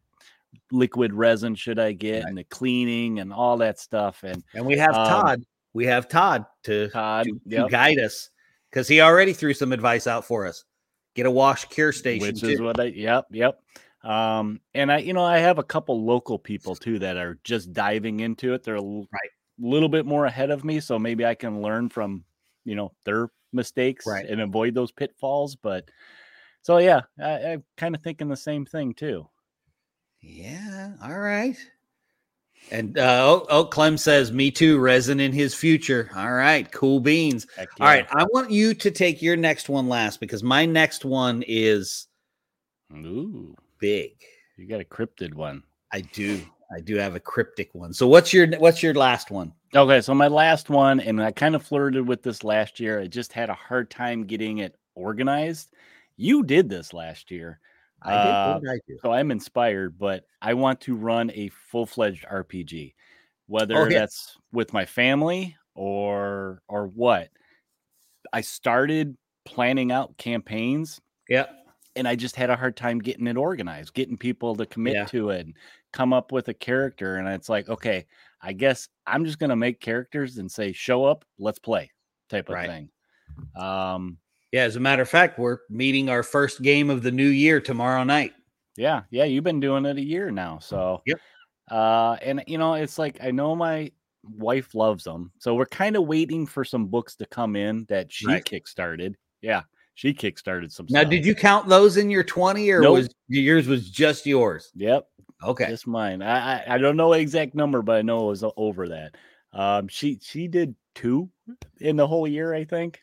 [0.73, 2.29] liquid resin should I get, Right.
[2.29, 4.23] and the cleaning and all that stuff.
[4.25, 5.43] And And we have Um, Todd.
[5.75, 8.31] We have Todd to, Todd, to, to yep, guide us
[8.71, 10.65] because he already threw some advice out for us.
[11.15, 12.27] Get a wash cure station.
[12.27, 13.61] which is what I yep yep.
[14.03, 17.73] Um, and I you know I have a couple local people too that are just
[17.73, 18.63] diving into it.
[18.63, 19.31] They're a l- Right.
[19.59, 22.25] little bit more ahead of me, so maybe I can learn from
[22.65, 24.27] you know their mistakes Right.
[24.29, 25.57] and avoid those pitfalls.
[25.57, 25.89] But
[26.63, 29.29] so yeah, I, I'm kind of thinking the same thing too.
[30.21, 30.93] Yeah.
[31.03, 31.57] All right.
[32.71, 36.11] And uh, oh, oh, Clem says, "Me too." Resin in his future.
[36.15, 36.71] All right.
[36.73, 37.47] Cool beans.
[37.57, 38.07] Heck All right.
[38.11, 42.09] I want you to take your next one last because my next one is
[42.93, 44.13] Ooh, big.
[44.57, 45.63] you got a cryptid one.
[45.93, 46.43] I do.
[46.77, 47.95] I do have a cryptic one.
[47.95, 49.53] So what's your what's your last one?
[49.75, 53.01] Okay, so my last one, and I kind of flirted with this last year.
[53.01, 55.75] I just had a hard time getting it organized.
[56.17, 57.61] You did this last year.
[58.03, 58.19] I did.
[58.33, 58.99] Uh, did I do?
[59.03, 62.95] So I'm inspired, but I want to run a full fledged RPG,
[63.47, 64.01] whether Oh, yeah.
[64.01, 67.29] that's with my family or or what.
[68.33, 71.47] I started planning out campaigns Yeah.
[71.97, 75.05] and I just had a hard time getting it organized, getting people to commit Yeah.
[75.07, 75.55] to it and
[75.93, 77.17] come up with a character.
[77.17, 78.07] And it's like, okay,
[78.41, 81.91] I guess I'm just gonna make characters and say, show up, let's play
[82.29, 82.69] type of Right.
[82.69, 82.91] thing.
[83.57, 84.19] Um
[84.53, 84.63] Yeah.
[84.65, 88.05] As a matter of fact, we're meeting our first game of the new year tomorrow
[88.05, 88.33] night.
[88.77, 90.59] Yeah, yeah, you've been doing it a year now.
[90.61, 91.21] So Yep.
[91.71, 93.91] Uh and you know, it's like I know my
[94.37, 95.33] wife loves them.
[95.39, 98.45] So we're kind of waiting for some books to come in that she Right.
[98.45, 99.15] kickstarted.
[99.43, 99.63] Yeah,
[99.95, 101.11] she kickstarted some Now, stuff.
[101.11, 102.95] did you count those in your twenty, or Nope.
[102.95, 104.71] was yours was just yours?
[104.75, 105.07] Yep,
[105.43, 105.69] Okay.
[105.69, 106.23] just mine.
[106.23, 109.17] I, I I don't know the exact number, but I know it was over that.
[109.53, 111.31] Um she she did two
[111.81, 113.01] in the whole year, I think.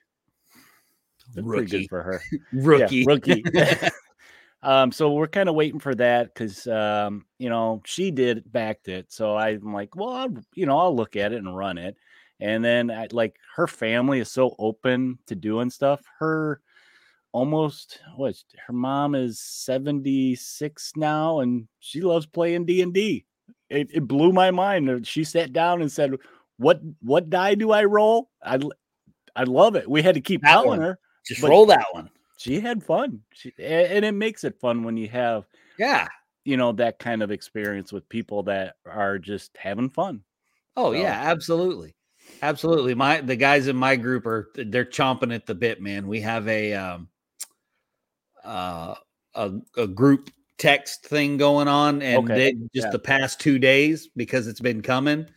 [1.34, 2.22] That's pretty good for her.
[2.52, 3.04] Rookie.
[3.04, 3.46] Yeah, rookie.
[4.64, 8.88] um, so we're kind of waiting for that because um, you know, she did backed
[8.88, 9.12] it.
[9.12, 11.98] So I'm like, well, I'll, you know, I'll look at it and run it.
[12.40, 16.02] And then I like her family is so open to doing stuff.
[16.20, 16.62] Her
[17.36, 23.26] almost what her mom is 76 now and she loves playing D&D.
[23.70, 25.06] It, it blew my mind.
[25.06, 26.14] She sat down and said,
[26.58, 28.60] "What what die do I roll?" I
[29.36, 29.90] I love it.
[29.90, 30.82] We had to keep That telling one.
[30.82, 32.10] her Just roll that one.
[32.38, 35.46] she had fun she, and it makes it fun when you have
[35.80, 36.08] Yeah.
[36.46, 40.22] you know that kind of experience with people that are just having fun
[40.78, 41.96] Oh So- yeah, absolutely.
[42.42, 42.94] Absolutely.
[42.96, 46.08] My the guys in my group are they're chomping at the bit, man.
[46.08, 47.08] We have a um
[48.46, 48.96] uh
[49.36, 52.90] a, a group text thing going on and Okay, they just yeah.
[52.92, 55.28] the past 2 days because it's been coming.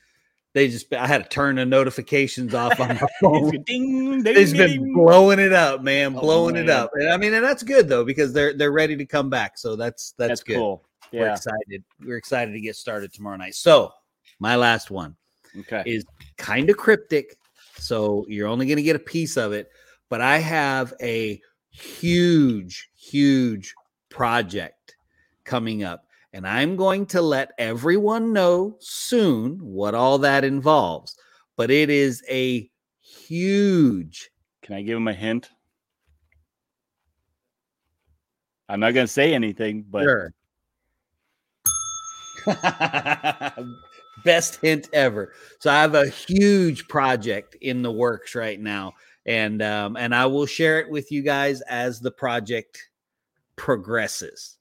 [0.55, 3.51] They just I had to turn the notifications off on my phone.
[3.65, 6.91] ding, ding, It's been blowing it up, man, Oh, blowing it up.
[6.95, 9.59] And I mean, and that's good though because they're they're ready to come back.
[9.59, 10.57] So that's that's, that's good.
[10.57, 11.85] cool We're yeah excited.
[12.05, 13.55] We're excited to get started tomorrow night.
[13.57, 13.93] So,
[14.39, 15.17] my last one
[15.61, 16.05] okay is
[16.39, 17.37] kind of cryptic.
[17.77, 19.71] So, you're only going to get a piece of it,
[20.09, 21.41] but I have a
[21.79, 23.75] huge huge
[24.09, 24.97] project
[25.45, 31.17] coming up and I'm going to let everyone know soon what all that involves.
[31.57, 34.31] But it is a huge
[34.63, 35.51] can i give him a hint
[38.69, 40.33] i'm not gonna say anything but Sure.
[44.25, 45.33] Best hint ever.
[45.61, 48.95] So I have a huge project in the works right now,
[49.29, 52.89] and um, and I will share it with you guys as the project
[53.57, 54.57] progresses.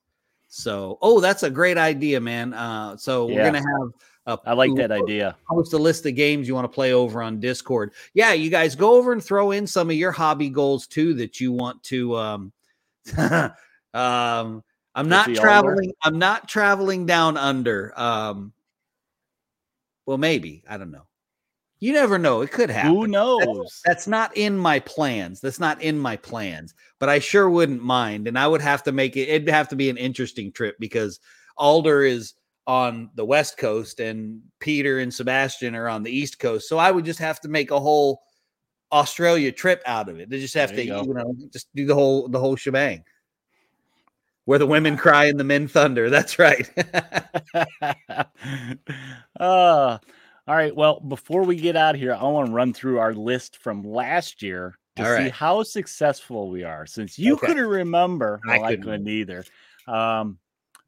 [0.49, 2.53] So, oh, that's a great idea, man.
[2.53, 3.89] Uh, so we're gonna have.
[4.25, 7.21] A, i like that idea Post a list of games you want to play over
[7.21, 7.93] on Discord.
[8.13, 11.39] Yeah, you guys go over and throw in some of your hobby goals too that
[11.39, 12.17] you want to.
[12.17, 12.51] Um,
[13.93, 15.93] um, I'm not traveling.
[16.03, 17.93] I'm not traveling down under.
[17.95, 18.51] Um,
[20.06, 21.08] well, maybe I don't know.
[21.80, 22.42] You never know.
[22.42, 22.96] It could happen.
[22.96, 25.40] who knows That's not in my plans.
[25.40, 26.74] That's not in my plans.
[27.00, 29.30] But I sure wouldn't mind, and I would have to make it.
[29.30, 31.20] It'd have to be an interesting trip because
[31.58, 32.34] Alder is
[32.66, 36.68] on the west coast and Peter and Sebastian are on the east coast.
[36.68, 38.22] So I would just have to make a whole
[38.92, 40.30] Australia trip out of it.
[40.30, 41.04] They just have to, go.
[41.04, 43.04] you know, just do the whole the whole shebang.
[44.46, 46.10] Where the women cry and the men thunder.
[46.10, 46.70] That's right.
[49.40, 49.98] uh,
[50.48, 50.76] all right.
[50.76, 53.84] Well, before we get out of here, I want to run through our list from
[53.84, 55.32] last year to All see right.
[55.32, 56.86] how successful we are.
[56.86, 57.48] Since you Okay.
[57.48, 58.84] couldn't remember, I well, I couldn't.
[58.86, 59.44] couldn't either.
[59.88, 60.40] Um,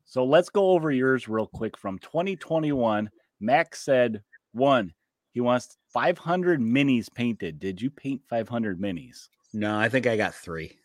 [0.05, 3.09] so let's go over yours real quick from 2021.
[3.39, 4.91] Max said one,
[5.33, 7.59] he wants 500 minis painted.
[7.59, 9.29] Did you paint 500 minis?
[9.53, 10.77] no, I think I got three.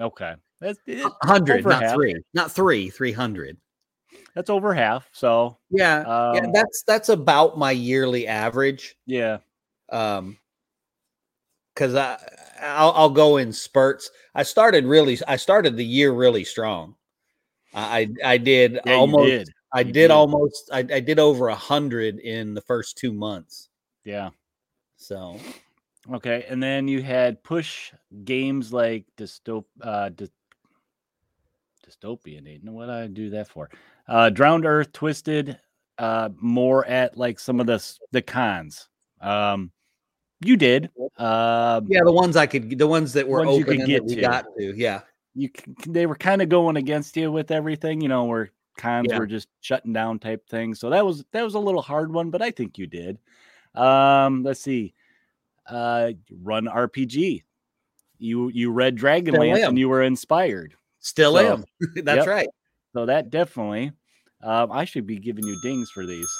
[0.00, 1.94] Okay, that's it, Hundred, not half.
[1.94, 2.14] three.
[2.34, 3.56] Not three, three hundred.
[4.34, 5.08] That's over half.
[5.12, 6.06] So Yeah.
[6.34, 8.96] yeah, um, that's that's about my yearly average.
[9.06, 9.38] yeah,
[9.90, 10.38] um
[11.74, 12.18] because i
[12.60, 16.94] I'll, I'll go in spurts i started really i started the year really strong
[17.74, 19.50] i i did yeah, almost did.
[19.72, 20.10] i you did, did.
[20.10, 23.68] almost I, I did over a hundred in the first two months
[24.04, 24.30] Yeah.
[24.96, 25.36] so
[26.12, 27.92] Okay, and then you had push
[28.24, 30.30] games like Dystop uh Dy-
[31.86, 32.72] Dystopia, Nathan.
[32.72, 33.70] What did I do that for?
[34.12, 35.58] Uh Drowned Earth, Twisted,
[35.96, 38.88] uh more at like some of the the cons.
[39.22, 39.72] Um
[40.44, 40.90] you did.
[41.16, 44.16] Um Yeah, the ones I could, the ones that were Ones you could get we
[44.16, 44.20] to.
[44.20, 44.76] got to.
[44.76, 45.00] Yeah,
[45.34, 45.48] you
[45.86, 49.18] they were kind of going against you with everything, you know, where cons Yeah.
[49.18, 50.74] were just shutting down type thing.
[50.74, 53.18] So that was that was a little hard one, but I think you did.
[53.74, 54.92] Um, let's see.
[55.66, 57.44] Uh run RPG.
[58.18, 60.74] You you read Dragonlance and you were inspired.
[61.00, 61.64] still So, am.
[62.04, 62.26] That's yep.
[62.26, 62.48] right.
[62.92, 63.92] So that definitely
[64.42, 66.30] um I should be giving you dings for these.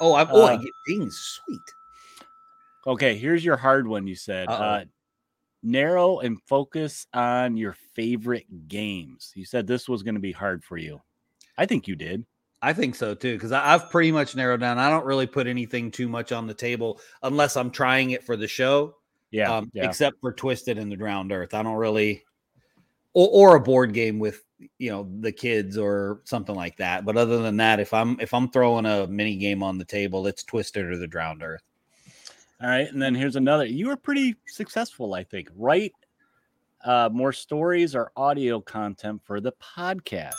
[0.00, 1.40] Oh, oh, I Uh, get dings.
[1.44, 1.60] Sweet.
[2.86, 4.48] Okay, here's your hard one you said.
[4.48, 4.84] Uh
[5.62, 9.32] narrow and focus on your favorite games.
[9.34, 11.00] You said this was going to be hard for you.
[11.58, 12.24] I think you did.
[12.62, 14.78] I think so too, because I've pretty much narrowed down.
[14.78, 18.36] I don't really put anything too much on the table unless I'm trying it for
[18.36, 18.94] the show.
[19.30, 19.54] Yeah.
[19.56, 19.84] um, yeah.
[19.84, 21.52] except for Twisted and the Drowned Earth.
[21.52, 22.24] I don't really,
[23.16, 24.44] or, or a board game with
[24.78, 27.06] you know the kids or something like that.
[27.06, 30.26] But other than that, if I'm if I'm throwing a mini game on the table,
[30.26, 31.62] it's Twisted or the Drowned Earth.
[32.62, 33.64] All right, and then here's another.
[33.64, 35.48] You were pretty successful, I think.
[35.56, 35.92] Write
[36.84, 40.34] uh, more stories or audio content for the podcast.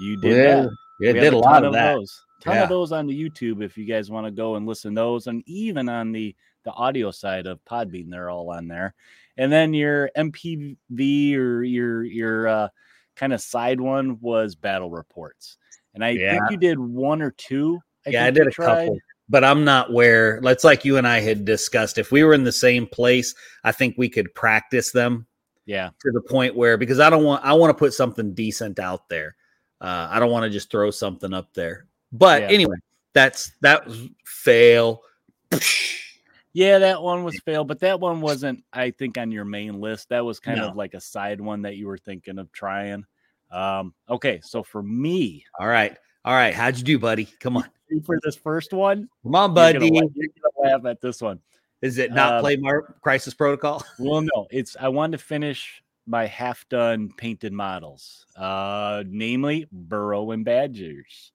[0.00, 0.70] You did that.
[1.00, 1.94] Yeah, We did have a lot ton of that.
[1.94, 2.22] Those.
[2.42, 2.62] Ton Yeah.
[2.64, 5.26] of those on the YouTube if you guys want to go and listen to those,
[5.26, 8.94] and even on the the audio side of Podbean, they're all on there.
[9.36, 12.68] And then your MPV or your your uh,
[13.16, 15.58] kind of side one was battle reports,
[15.94, 16.38] and I Yeah.
[16.38, 17.80] think you did one or two.
[18.06, 18.78] I yeah, I did a tried.
[18.78, 20.40] couple, but I'm not where.
[20.42, 21.98] Let's like you and I had discussed.
[21.98, 25.26] If we were in the same place, I think we could practice them
[25.66, 28.78] Yeah, to the point where because I don't want I want to put something decent
[28.78, 29.36] out there.
[29.80, 31.86] Uh, I don't want to just throw something up there.
[32.12, 32.50] But Yeah.
[32.50, 32.76] anyway,
[33.14, 35.02] that's that was fail.
[36.54, 40.08] Yeah, that one was failed, but that one wasn't, I think, on your main list.
[40.10, 40.68] That was kind No.
[40.68, 43.04] of like a side one that you were thinking of trying.
[43.50, 46.54] Um, okay, so for me, All right, all right.
[46.54, 47.26] How'd you do, buddy?
[47.40, 47.64] Come on,
[48.06, 49.90] for this first one, come on, you're buddy.
[49.90, 50.28] gonna, you're
[50.62, 51.40] gonna laugh at this one.
[51.82, 53.84] Is it not Uh, play Mar- Crisis Protocol?
[53.98, 60.30] Well, no, it's I wanted to finish my half done painted models, uh, namely Burrow
[60.30, 61.32] and Badgers.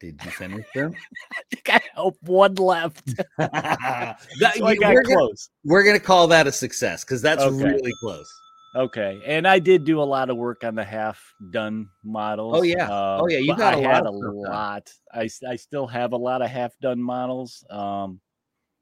[0.00, 0.94] Did you finish them?
[1.32, 3.14] I think I have one left.
[3.38, 4.18] That-
[4.56, 5.50] so I you- got we're, gonna, close.
[5.64, 7.64] we're gonna call that a success because that's Okay.
[7.64, 8.28] really close.
[8.76, 12.54] Okay, and I did do a lot of work on the half done models.
[12.56, 12.86] Oh yeah.
[12.88, 14.52] uh, Oh, yeah, you but got I a had lot a of stuff done.
[14.52, 14.92] lot.
[15.12, 17.64] I s- I still have a lot of half done models.
[17.70, 18.20] Um,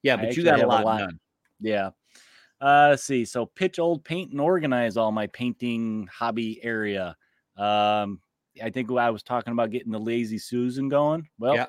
[0.02, 0.98] Yeah, I but you got a have a lot, lot.
[0.98, 1.20] done.
[1.60, 1.90] yeah.
[2.60, 3.24] Uh, let's see.
[3.24, 7.16] So pitch old paint and organize all my painting hobby area.
[7.56, 8.20] Um,
[8.62, 11.28] I think I was talking about getting the lazy Susan going.
[11.38, 11.66] Well, Yeah.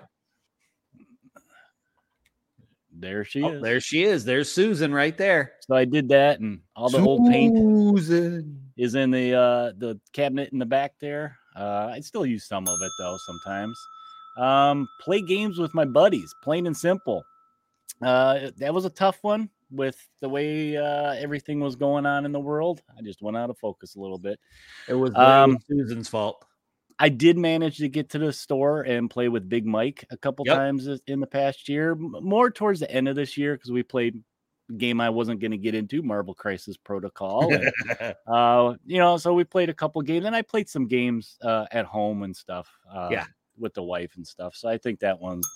[2.91, 3.61] there she Oh, is.
[3.61, 4.25] there she is.
[4.25, 5.53] There's Susan right there.
[5.61, 7.55] So I did that, and all the old paint
[8.77, 11.37] is in the uh the cabinet in the back there.
[11.55, 13.77] Uh I still use some of it though sometimes.
[14.37, 17.23] Um play games with my buddies, plain and simple.
[18.01, 22.31] Uh that was a tough one with the way uh everything was going on in
[22.31, 22.81] the world.
[22.97, 24.39] I just went out of focus a little bit.
[24.87, 26.45] It was, Um, was Susan's fault.
[26.99, 30.45] I did manage to get to the store and play with Big Mike a couple
[30.45, 30.55] Yep.
[30.55, 34.23] times in the past year, more towards the end of this year because we played
[34.69, 37.53] a game I wasn't going to get into, Marvel Crisis Protocol.
[37.53, 37.71] and
[38.27, 41.65] uh you know so we played a couple games and i played some games uh
[41.71, 43.25] at home and stuff uh Yeah.
[43.57, 45.47] with the wife and stuff so i think that one's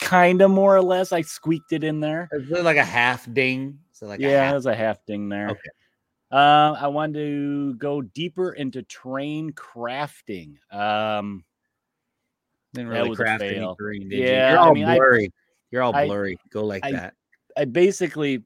[0.00, 3.30] kind of more or less i squeaked it in there Is it like a half
[3.32, 3.80] ding?
[3.92, 5.70] So like a yeah half- there's a half ding there Okay.
[6.32, 11.44] Uh i wanted to go deeper into terrain crafting um
[12.74, 13.74] didn't that really craft any fail.
[13.78, 14.32] green, did Yeah, you?
[14.52, 15.32] You're I all mean, I- blurry.
[15.70, 16.38] You're all I- blurry.
[16.50, 17.14] Go like I- that.
[17.56, 18.42] i basically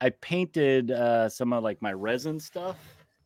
[0.00, 2.76] i painted uh some of like my resin stuff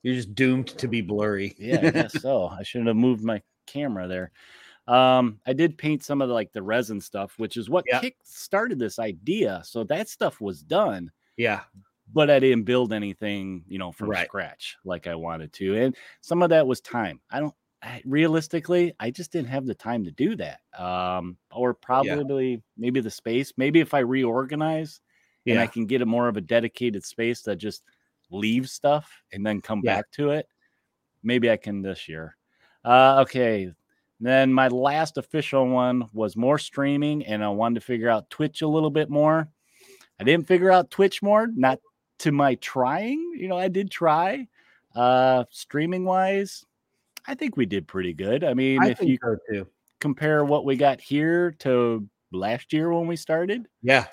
[0.02, 1.54] You're just doomed to be blurry.
[1.58, 2.46] Yeah, I guess so.
[2.48, 4.30] I shouldn't have moved my camera there.
[4.88, 8.00] Um, I did paint some of the, like the resin stuff, which is what Yeah.
[8.00, 9.62] kick started this idea.
[9.64, 11.60] So that stuff was done, yeah.
[12.12, 14.26] But I didn't build anything, you know, from Right.
[14.26, 15.76] scratch like I wanted to.
[15.76, 17.20] And some of that was time.
[17.30, 17.54] I don't
[17.84, 20.60] I, realistically, I just didn't have the time to do that.
[20.78, 23.52] Um, or probably maybe the space.
[23.56, 25.00] Maybe if I reorganize
[25.48, 27.82] and I can get a more of a dedicated space that just
[28.30, 29.96] leaves stuff and then come Yeah.
[29.96, 30.46] back to it.
[31.24, 32.36] Maybe I can this year.
[32.84, 33.72] Uh, okay.
[34.20, 38.62] Then my last official one was more streaming, and I wanted to figure out Twitch
[38.62, 39.48] a little bit more.
[40.20, 41.80] I didn't figure out Twitch more, not
[42.20, 43.32] to my trying.
[43.36, 44.46] You know, I did try.
[44.94, 46.64] Uh, streaming wise,
[47.26, 48.44] I think we did pretty good.
[48.44, 49.66] I mean, I if you so
[50.00, 54.06] compare what we got here to last year when we started, Yeah.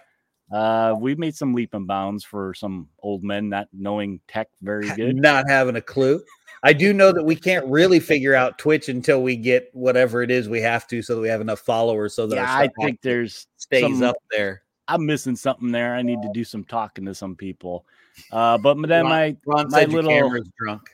[0.52, 4.90] Uh, we've made some leap and bounds for some old men not knowing tech very
[4.96, 5.16] good.
[5.16, 6.24] Not having a clue.
[6.64, 10.32] I do know that we can't really figure out Twitch until we get whatever it
[10.32, 13.00] is we have to, so that we have enough followers, so that yeah, I think
[13.02, 14.64] there's stays some- up there.
[14.90, 15.96] I'm missing something there.
[15.96, 17.86] I need to do some talking to some people.
[18.32, 20.90] Uh, but then Ron- my Ron my little- drunk.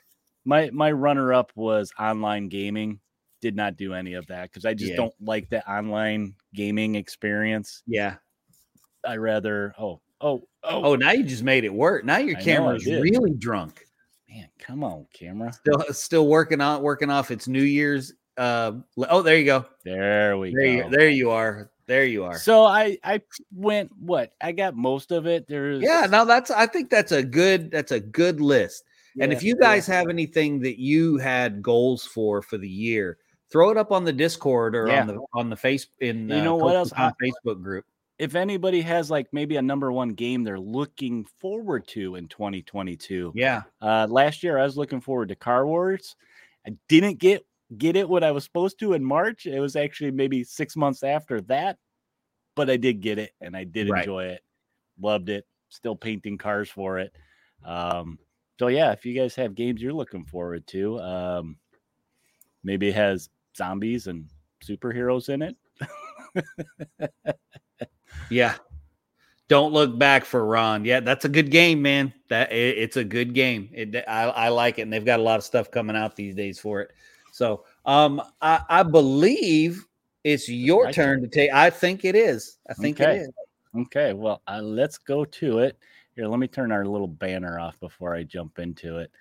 [0.45, 2.99] my my runner up was online gaming.
[3.41, 4.97] Did not do any of that because I just Yeah.
[4.97, 7.83] don't like the online gaming experience.
[7.87, 8.15] Yeah.
[9.07, 12.05] I rather oh oh oh Oh, now you just made it work.
[12.05, 13.85] Now your I know, I camera's really drunk.
[14.29, 15.53] man, come on, camera.
[15.53, 18.13] Still, still working on working off its New Year's.
[18.37, 19.65] Uh, oh, there you go.
[19.83, 20.89] There we There, you, go.
[20.89, 21.69] there you are.
[21.87, 22.37] There you are.
[22.37, 23.21] So I I
[23.53, 25.47] went what I got most of it.
[25.47, 26.49] There's yeah, Now that's.
[26.51, 27.69] I think that's a good.
[27.71, 28.83] That's a good list.
[29.19, 29.67] and if yeah, you yeah.
[29.67, 33.17] guys have anything that you had goals for for the year,
[33.51, 35.01] throw it up on the Discord or Yeah.
[35.01, 36.91] on the on the face in You uh, know what else?
[36.95, 37.85] I- Facebook group.
[38.17, 43.31] if anybody has like maybe a number one game they're looking forward to in 2022.
[43.35, 46.15] Yeah, Uh, last year I was looking forward to Car Wars.
[46.65, 47.45] I didn't get
[47.77, 49.45] get it what I was supposed to in March.
[49.45, 51.77] It was actually maybe six months after that,
[52.55, 54.03] but I did get it and I did Right.
[54.03, 54.41] enjoy it.
[54.99, 55.45] Loved it.
[55.69, 57.15] Still painting cars for it.
[57.63, 58.19] Um,
[58.59, 61.57] so yeah, if you guys have games you're looking forward to, um,
[62.63, 64.29] maybe it has zombies and
[64.63, 65.55] superheroes in it.
[68.29, 68.55] yeah.
[69.47, 70.85] Don't look back for Ron.
[70.85, 72.13] Yeah, that's a good game, man.
[72.29, 73.69] That it, it's a good game.
[73.73, 76.33] It, I, I like it, and they've got a lot of stuff coming out these
[76.33, 76.91] days for it.
[77.35, 79.85] So, um, I, I believe
[80.23, 81.51] it's your turn to take.
[81.51, 82.59] I think it is.
[82.69, 83.17] I think Okay.
[83.17, 83.29] it is.
[83.77, 85.77] Okay, well, uh, let's go to it.
[86.15, 89.11] Here, let me turn our little banner off before I jump into it.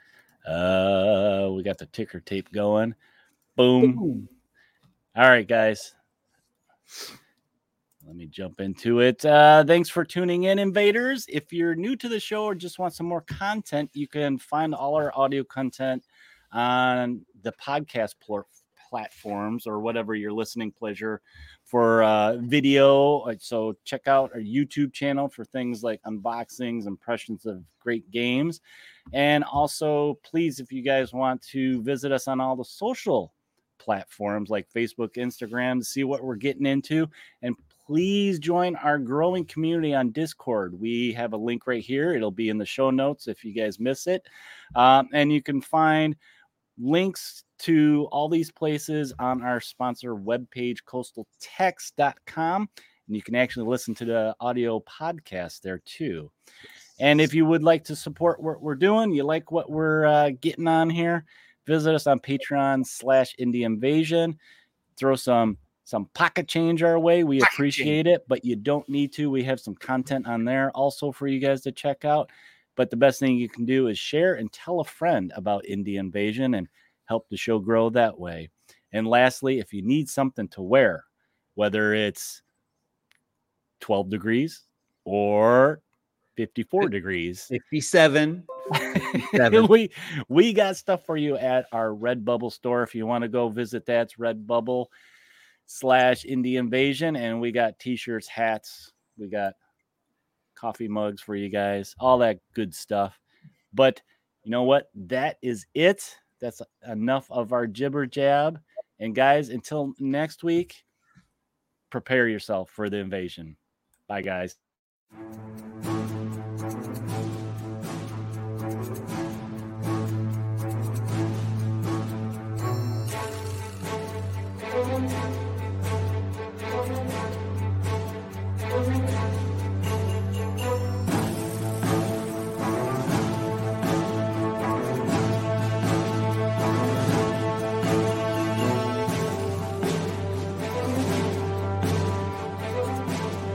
[0.46, 2.94] Uh, we got the ticker tape going.
[3.56, 3.96] Boom.
[3.96, 4.28] Boom.
[5.16, 5.96] All right, guys.
[8.06, 9.24] Let me jump into it.
[9.24, 11.26] Uh, thanks for tuning in, invaders.
[11.28, 14.72] If you're new to the show or just want some more content, you can find
[14.72, 16.04] all our audio content
[16.54, 18.46] on the podcast pl-
[18.88, 21.20] platforms or whatever your listening pleasure
[21.64, 23.20] for uh, video.
[23.20, 28.60] Uh, So check out our YouTube channel for things like unboxings, impressions of great games.
[29.12, 33.34] And also, please, if you guys want to visit us on all the social
[33.78, 37.08] platforms like Facebook, Instagram to see what we're getting into.
[37.42, 40.78] And please join our growing community on Discord.
[40.78, 42.12] We have a link right here.
[42.12, 44.26] It'll be in the show notes if you guys miss it.
[44.74, 46.16] Um, and you can find
[46.78, 52.68] links to all these places on our sponsor webpage, coastaltex.com.
[53.06, 56.30] And you can actually listen to the audio podcast there too.
[56.98, 60.30] And if you would like to support what we're doing, you like what we're uh,
[60.40, 61.24] getting on here,
[61.66, 64.38] visit us on Patreon slash Indie Invasion.
[64.96, 67.24] Throw some some pocket change our way.
[67.24, 69.30] We appreciate it, but you don't need to.
[69.30, 72.30] We have some content on there also for you guys to check out.
[72.76, 75.98] But the best thing you can do is share and tell a friend about Indie
[75.98, 76.68] Invasion and
[77.06, 78.50] help the show grow that way.
[78.92, 81.04] And lastly, if you need something to wear,
[81.54, 82.42] whether it's
[83.80, 84.62] 12 degrees
[85.04, 85.80] or
[86.36, 88.44] 54 degrees, 57.
[88.72, 89.66] 57.
[89.68, 89.90] we
[90.28, 92.82] we got stuff for you at our Redbubble store.
[92.82, 94.86] If you want to go visit that, it's Redbubble
[95.66, 99.54] slash Indie Invasion, and we got t-shirts, hats, we got
[100.54, 103.18] coffee mugs for you guys, all that good stuff.
[103.72, 104.00] But
[104.42, 104.88] you know what?
[104.94, 106.16] That is it.
[106.40, 108.60] That's enough of our jibber jab.
[108.98, 110.84] And guys, until next week,
[111.90, 113.56] prepare yourself for the invasion.
[114.08, 114.56] Bye, guys.